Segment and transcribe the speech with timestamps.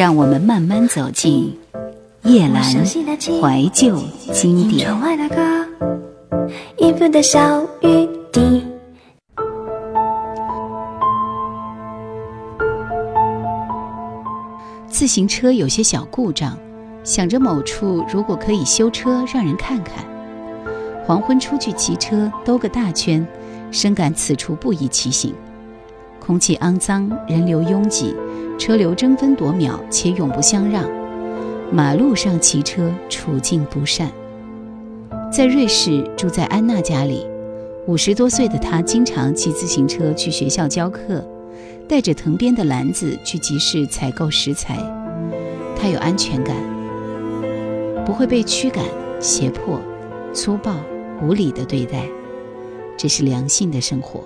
[0.00, 1.54] 让我们慢慢走进
[2.22, 3.98] 夜阑怀旧
[4.32, 4.88] 经典。
[14.88, 16.56] 自行车有些小故障，
[17.04, 20.02] 想着某处如果可以修车，让人看看。
[21.04, 23.28] 黄昏出去骑车，兜个大圈，
[23.70, 25.34] 深感此处不宜骑行。
[26.18, 28.16] 空气肮脏，人流拥挤，
[28.60, 30.86] 车流争分夺秒且永不相让。
[31.72, 34.12] 马路上骑车处境不善。
[35.32, 37.26] 在瑞士住在安娜家里，
[37.86, 41.24] 五十多岁的她经常骑自行车去学校教课，
[41.88, 44.76] 带着藤编的篮子去集市采购食材。
[45.74, 46.54] 她有安全感，
[48.04, 48.84] 不会被驱赶、
[49.20, 49.80] 胁迫、
[50.34, 50.76] 粗暴、
[51.22, 52.04] 无理的对待，
[52.98, 54.20] 这是良性的生活。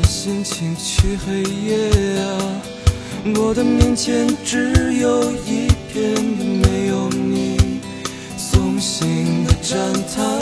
[0.00, 2.26] 的心情去黑夜啊！
[3.36, 7.80] 我的面前只有一片没有你，
[8.36, 10.38] 送行的站台，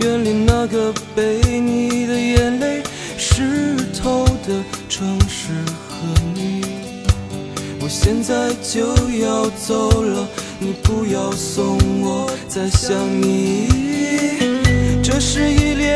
[0.00, 2.82] 远离那个被你的眼泪
[3.16, 5.52] 湿透的城市
[5.88, 5.94] 和
[6.34, 6.64] 你。
[7.80, 13.68] 我现在就要走了，你不要送我，再想你。
[15.02, 15.94] 这是一列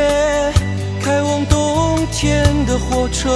[2.11, 3.31] 天的火车。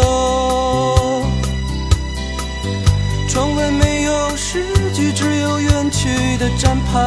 [3.29, 7.01] 窗外没有诗句，只有远去的站牌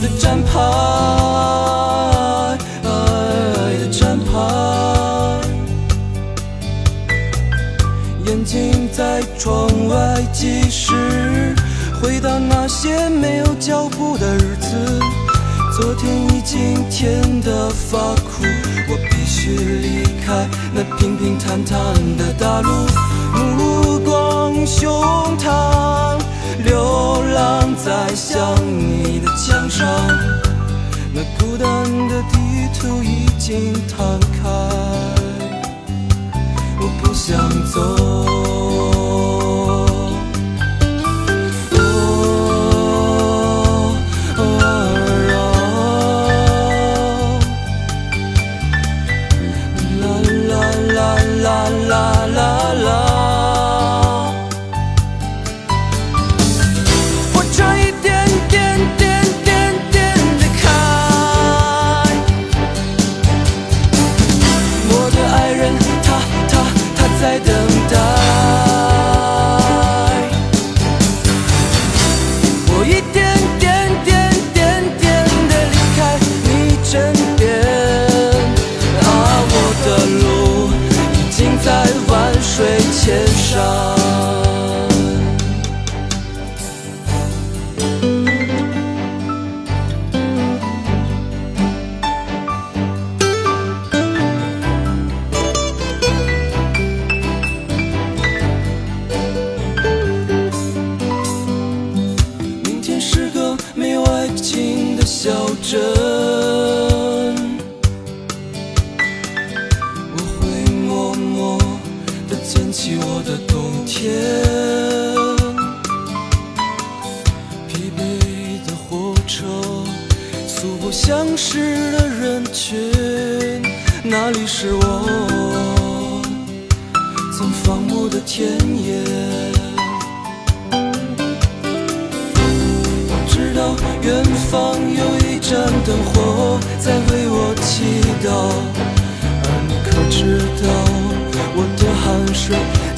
[0.00, 0.58] 的站牌
[3.78, 4.32] 的站牌。
[8.26, 11.54] 眼睛在窗外计时，
[12.02, 15.00] 回到那些没有脚步的日子。
[15.76, 18.14] 昨天已经甜得发
[19.44, 21.76] 去，离开那平平坦坦
[22.16, 22.70] 的大路。
[23.58, 24.90] 目光胸
[25.36, 26.18] 膛，
[26.64, 29.86] 流浪在想你的墙上。
[31.12, 31.68] 那孤单
[32.08, 32.38] 的地
[32.72, 34.48] 图已经摊开，
[36.80, 37.36] 我不想
[37.70, 38.53] 走。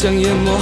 [0.06, 0.56] 想淹没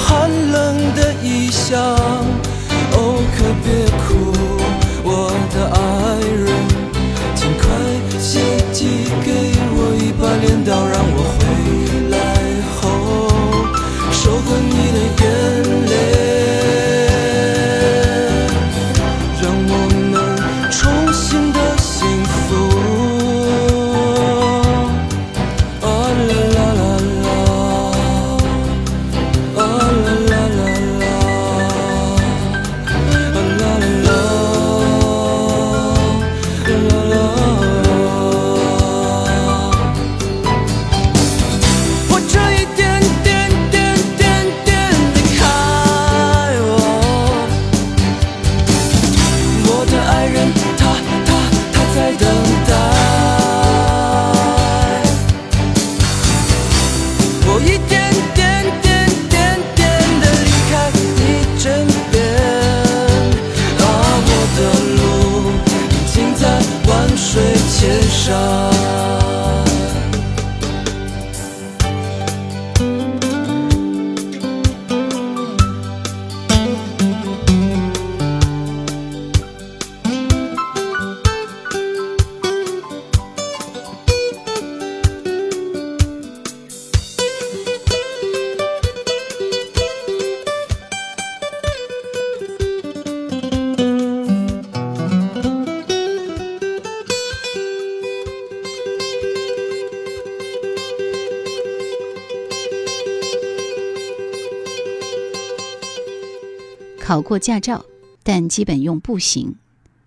[107.04, 107.84] 考过驾照，
[108.22, 109.56] 但基本用步行、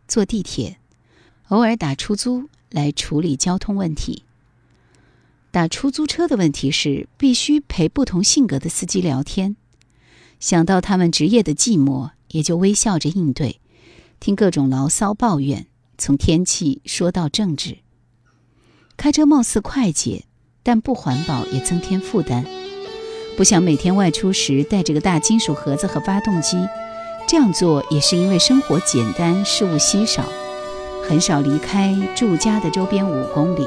[0.08, 0.80] 坐地铁，
[1.50, 4.24] 偶尔打出租来处理交通问题。
[5.52, 9.56] 打出租车的问题是必须陪不同性格的司机聊天，
[10.40, 13.60] 想到他们职业的寂寞，也就微笑着应对，
[14.20, 15.68] 听各种牢骚抱怨，
[16.00, 17.78] 从天气说到政治。
[18.98, 20.26] 开车貌似快捷，
[20.64, 22.57] 但不环保也增添负担。
[23.38, 26.58] 不想每天外出时带着个大金属盒子和发动机，
[27.28, 30.24] 这样做也是因为生活简单，事物稀少，
[31.08, 33.64] 很少离开住家的周边五公里。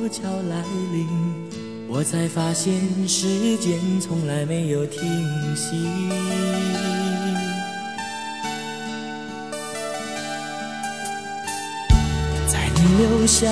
[0.00, 1.06] 悄悄来临，
[1.86, 2.72] 我才发现
[3.06, 5.02] 时间从来没有停
[5.54, 5.76] 息。
[12.46, 13.46] 在你留下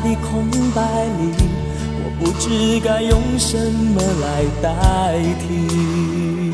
[0.00, 1.32] 的空白里，
[2.04, 6.52] 我不知该用什么来代替。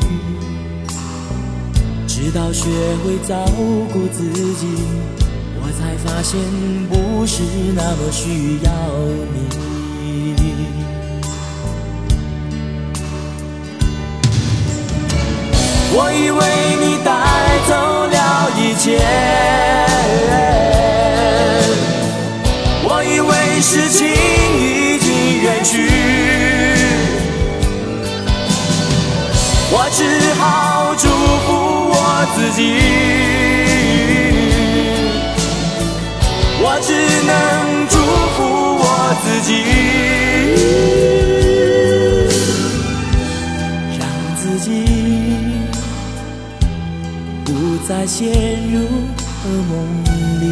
[2.07, 2.69] 直到学
[3.03, 3.35] 会照
[3.91, 4.65] 顾自己，
[6.21, 6.39] 发现
[6.87, 7.41] 不是
[7.75, 8.71] 那么需要
[9.33, 9.35] 你。
[15.93, 16.39] 我以为
[16.79, 17.09] 你带
[17.67, 17.73] 走
[18.05, 19.01] 了一切，
[22.83, 25.89] 我以为事情已经远去，
[29.71, 29.99] 我只
[30.39, 31.09] 好祝
[31.47, 31.49] 福
[31.89, 31.95] 我
[32.35, 32.61] 自己，
[39.23, 39.63] 自己，
[43.97, 44.01] 让
[44.35, 44.69] 自己。
[47.45, 47.49] 不
[47.87, 48.27] 再陷
[48.71, 48.79] 入
[49.43, 49.71] 噩梦
[50.39, 50.43] 里。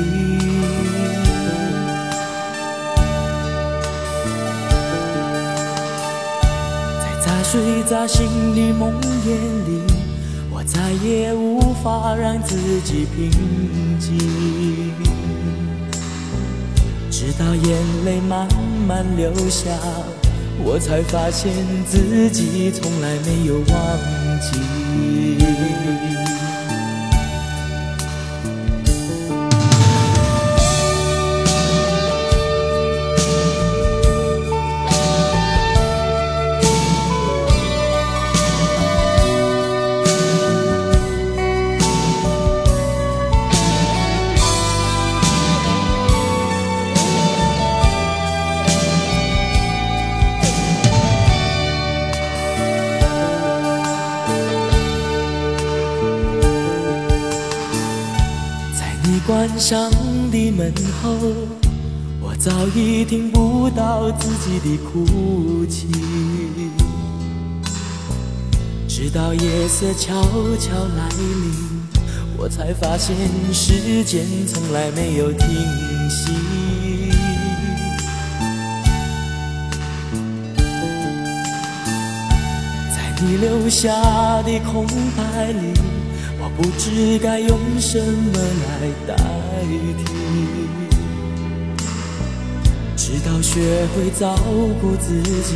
[6.99, 7.49] 在杂碎
[7.89, 8.17] 杂醒
[8.53, 9.27] 的梦魇
[9.67, 9.71] 里，
[10.51, 13.31] 我再也无法让自己平
[13.99, 14.09] 静。
[17.11, 18.47] 直到眼泪慢
[18.87, 19.71] 慢流下，
[20.63, 21.51] 我才发现
[21.85, 24.59] 自己从来没有忘记。
[59.29, 59.91] 关上
[60.31, 61.15] 的门后，
[62.19, 65.87] 我早已听不到自己的哭泣。
[68.87, 70.19] 直到夜色悄
[70.57, 71.53] 悄来临，
[72.39, 73.15] 我才发现
[73.53, 75.47] 时间从来没有停
[76.09, 76.31] 息。
[82.89, 83.91] 在你留下
[84.41, 85.79] 的空白里，
[86.61, 89.15] 不知该用什么来代
[89.97, 90.03] 替。
[92.97, 93.61] 直到学
[93.95, 94.35] 会照
[94.81, 95.55] 顾自己，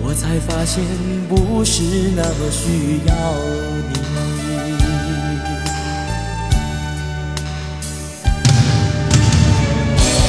[0.00, 0.84] 我才发现
[1.28, 1.82] 不是
[2.14, 3.12] 那么需要
[3.90, 3.94] 你。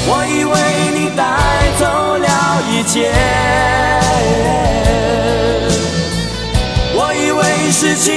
[0.07, 0.53] 我以为
[0.97, 1.21] 你带
[1.79, 1.85] 走
[2.17, 2.27] 了
[2.71, 3.13] 一切，
[6.95, 7.39] 我以为
[7.71, 8.11] 事情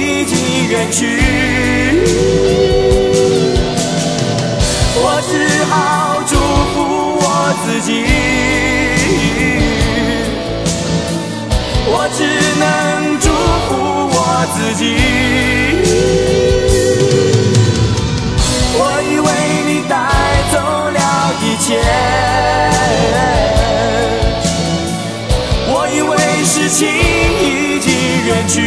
[0.00, 0.32] 已经
[0.68, 1.06] 远去，
[4.96, 5.32] 我只
[5.64, 6.34] 好祝
[6.72, 6.76] 福
[7.18, 7.24] 我
[7.64, 7.90] 自己，
[11.86, 12.20] 我只
[12.58, 12.62] 能
[13.20, 13.26] 祝
[13.68, 13.70] 福
[14.14, 14.16] 我
[14.54, 14.82] 自己。
[18.74, 19.26] 我以为
[19.66, 19.94] 你带
[20.50, 20.54] 走
[20.90, 20.98] 了
[21.42, 21.68] 一切，
[25.68, 26.10] 我以为
[26.44, 27.86] 事情已经
[28.26, 28.60] 远去，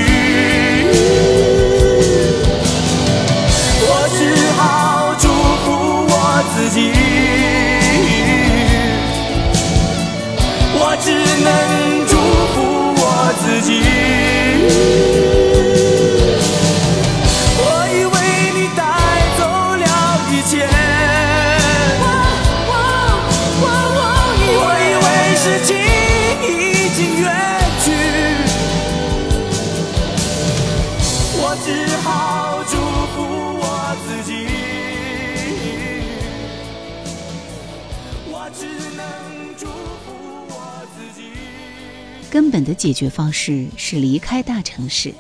[42.36, 45.14] 根本的解决方式是离开大城市，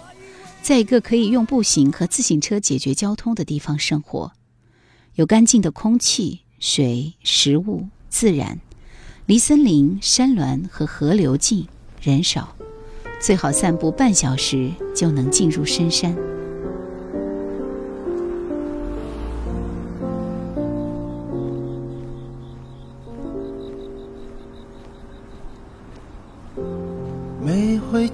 [0.62, 4.34] 在一个可以用步行和自行车解决交通的地方生活，
[5.14, 8.60] 有干净的空气、水、食物、自然，
[9.28, 11.66] 离森林、山峦和河流近，
[12.02, 12.54] 人少，
[13.22, 16.14] 最好散步半小时就能进入深山。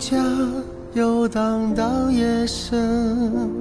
[0.02, 0.18] 家，
[0.94, 3.52] 游荡到夜深，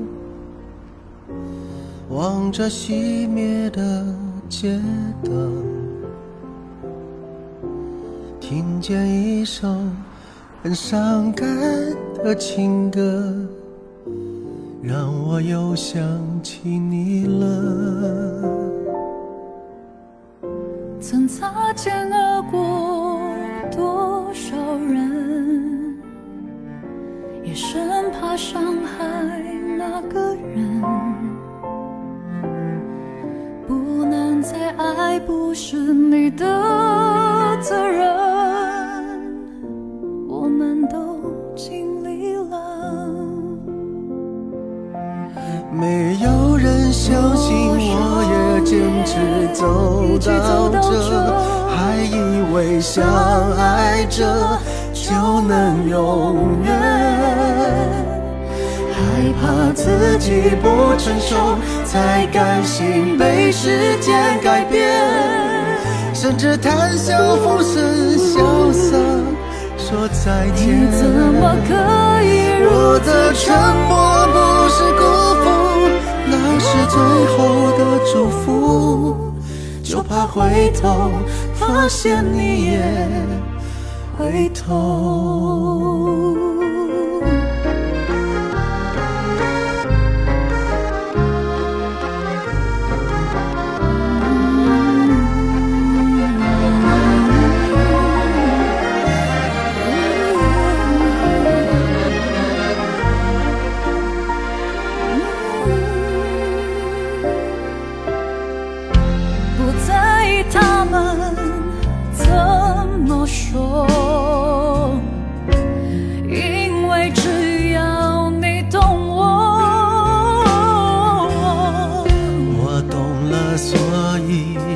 [2.08, 4.06] 望着熄灭的
[4.48, 4.80] 街
[5.22, 5.52] 灯，
[8.40, 9.68] 听见一首
[10.62, 11.46] 很伤感
[12.24, 13.34] 的情歌，
[14.82, 16.02] 让我又想
[16.42, 18.48] 起你了。
[21.02, 22.19] 曾擦肩而
[28.30, 29.42] 怕伤害
[29.76, 30.80] 那个人。
[33.66, 36.46] 不能再爱，不是你的
[37.60, 38.06] 责任，
[40.28, 41.18] 我们都
[41.56, 43.08] 尽力了。
[45.72, 49.18] 没有人相信我也坚持
[49.52, 50.88] 走到这，
[51.66, 53.04] 还以为相
[53.58, 54.22] 爱着
[54.92, 55.10] 就
[55.48, 57.99] 能永远。
[59.40, 64.92] 怕自己不成熟，才甘心被时间改变，
[66.12, 68.98] 甚至谈笑风生，潇洒
[69.78, 70.68] 说再见。
[70.68, 71.72] 你怎么可
[72.22, 72.28] 以
[72.62, 73.48] 我如此的沉
[73.88, 73.90] 默
[74.30, 74.36] 不
[74.68, 75.00] 是辜
[75.40, 75.46] 负，
[76.26, 76.94] 那是最
[77.34, 77.38] 后
[77.78, 77.80] 的
[78.12, 78.44] 祝福。
[79.82, 81.10] 就怕回头
[81.54, 82.78] 发现你也
[84.16, 84.68] 回头。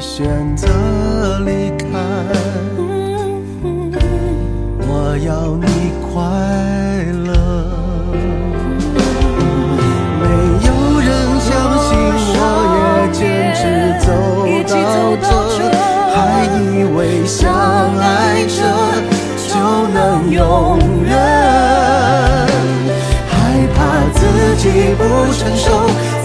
[0.04, 0.68] 选择
[1.46, 1.88] 离开。
[4.86, 5.66] 我要你
[6.04, 6.12] 快
[7.24, 7.32] 乐。
[10.20, 10.22] 没
[10.66, 10.68] 有
[11.00, 11.08] 人
[11.40, 11.48] 相
[11.80, 11.88] 信
[12.28, 12.38] 我
[12.76, 12.78] 也
[13.12, 13.18] 坚
[13.56, 13.58] 持
[14.04, 14.06] 走
[15.22, 15.58] 到这，
[16.14, 16.14] 还
[16.52, 17.40] 以为相
[17.98, 18.04] 爱
[18.44, 18.56] 着
[19.48, 19.50] 就
[19.88, 19.96] 能
[20.30, 21.10] 永远。
[23.26, 23.32] 害
[23.74, 23.76] 怕
[24.12, 24.20] 自
[24.58, 24.62] 己
[24.96, 25.66] 不成熟，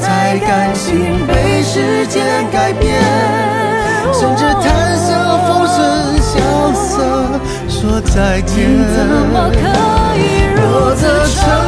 [0.01, 3.01] 才甘心被时间改变，
[8.61, 11.58] 你怎么可以如我此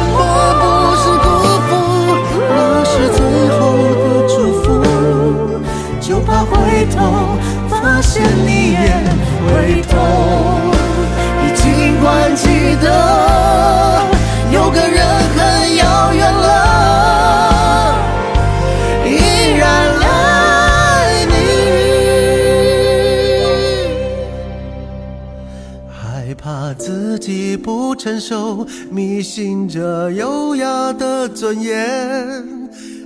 [28.22, 31.74] 不成熟，迷信着优雅的尊严。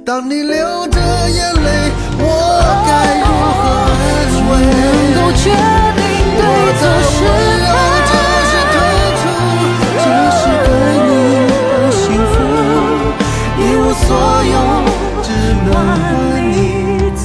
[0.05, 2.23] 当你流着眼泪，我
[2.87, 2.91] 该
[3.23, 3.65] 如何
[3.97, 4.05] 安
[4.47, 4.53] 慰？
[5.15, 5.49] 能够决
[5.97, 5.99] 定
[6.37, 6.43] 对
[6.77, 7.65] 错是非？
[8.09, 8.13] 这
[8.51, 8.77] 是退
[9.23, 9.25] 出，
[10.05, 10.07] 这
[10.37, 10.69] 是给
[11.09, 11.09] 你
[11.49, 12.35] 的幸福，
[13.59, 14.07] 一无所
[14.53, 14.55] 有，
[15.23, 15.27] 只
[15.65, 15.99] 能还
[16.53, 16.55] 你
[17.17, 17.25] 自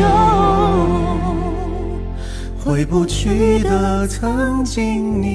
[0.00, 0.02] 由。
[2.64, 5.26] 回不去的曾经你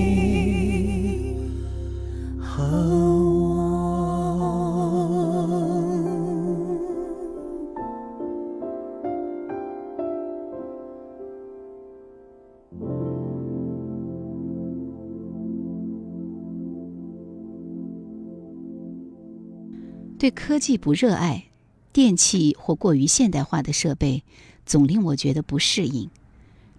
[20.21, 21.45] 对科技不热爱，
[21.91, 24.23] 电器或过于现代化的设备
[24.67, 26.11] 总令我觉得不适应。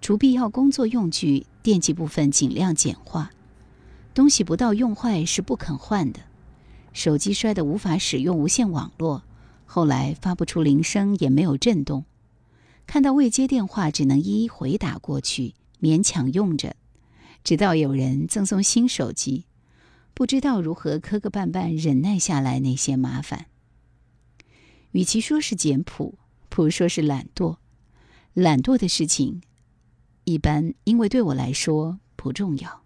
[0.00, 3.32] 除必要工作用具，电器部分尽量简化。
[4.14, 6.20] 东西不到用坏是不肯换的。
[6.92, 9.24] 手机摔得无法使用无线网络，
[9.66, 12.04] 后来发不出铃声，也没有震动。
[12.86, 16.76] 看到未接电话，只能一一回打过去，勉强用着。
[17.42, 19.46] 直到有人赠送新手机，
[20.14, 23.46] 不知道如何磕磕绊绊忍耐下来那些麻烦。
[24.92, 27.56] 与其说是简朴，不如说是懒惰。
[28.34, 29.42] 懒惰的事情，
[30.24, 32.82] 一般因为对我来说不重要。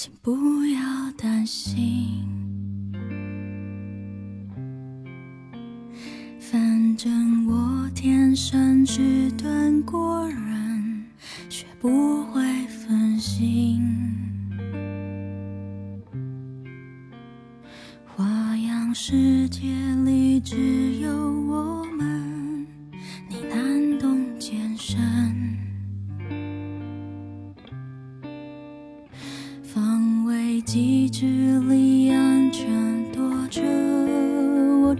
[0.00, 0.30] 请不
[0.66, 0.80] 要
[1.16, 2.24] 担心，
[6.38, 11.04] 反正我天生是钝过人，
[11.48, 12.37] 学不会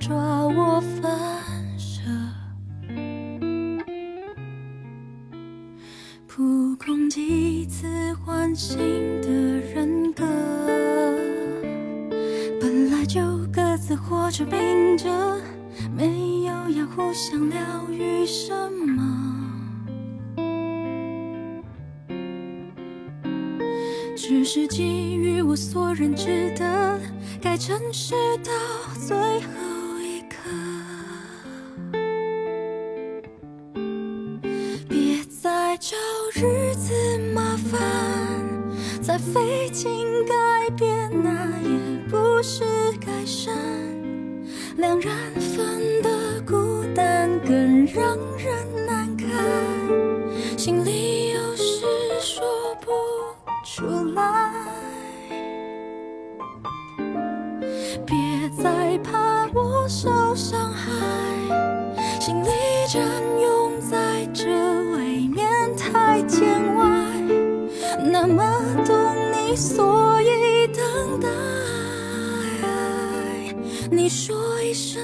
[0.09, 2.01] 抓我反射，
[6.27, 8.79] 扑空几次唤醒
[9.21, 10.25] 的人格，
[12.59, 13.21] 本来就
[13.53, 15.11] 各自活着并着，
[15.94, 17.59] 没有要互相疗
[17.90, 19.05] 愈什么。
[24.16, 26.99] 只是基于我所认知的，
[27.42, 28.51] 该诚实到
[29.07, 29.58] 最后
[40.24, 41.31] 改变，那
[41.62, 41.78] 也
[42.09, 42.64] 不是
[43.00, 43.54] 改善。
[44.76, 49.26] 两人份的孤单更让人难堪，
[50.57, 51.85] 心里有事
[52.20, 52.44] 说
[52.81, 52.90] 不
[53.64, 54.52] 出来。
[58.07, 58.16] 别
[58.62, 60.90] 再怕我受伤害，
[62.20, 62.48] 心里
[62.88, 63.02] 占
[63.40, 64.46] 用在这
[64.92, 66.85] 未免太见外。
[68.00, 68.42] 那么
[68.87, 68.96] 懂
[69.33, 70.08] 你，所
[73.90, 75.03] 你说一声，